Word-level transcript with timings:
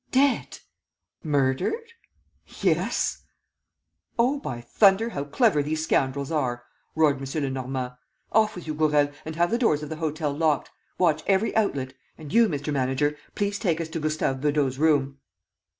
"Dead!" 0.11 0.57
"Murdered?" 1.23 1.91
"Yes." 2.59 3.21
"Oh, 4.17 4.39
by 4.39 4.61
thunder, 4.61 5.09
how 5.09 5.25
clever 5.25 5.61
these 5.61 5.83
scoundrels 5.83 6.31
are!" 6.31 6.63
roared 6.95 7.17
M. 7.17 7.43
Lenormand, 7.43 7.93
"Off 8.31 8.55
with 8.55 8.65
you, 8.65 8.73
Gourel, 8.73 9.11
and 9.25 9.35
have 9.35 9.51
the 9.51 9.59
doors 9.59 9.83
of 9.83 9.89
the 9.89 9.97
hotel 9.97 10.31
locked.... 10.33 10.71
Watch 10.97 11.21
every 11.27 11.55
outlet.... 11.55 11.93
And 12.17 12.33
you, 12.33 12.49
Mr. 12.49 12.73
Manager, 12.73 13.15
please 13.35 13.59
take 13.59 13.79
us 13.79 13.89
to 13.89 13.99
Gustave 13.99 14.39
Beudot's 14.41 14.79
room." 14.79 15.19